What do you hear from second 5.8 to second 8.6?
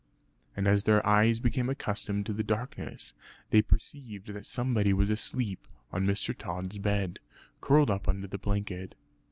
on Mr. Tod's bed, curled up under the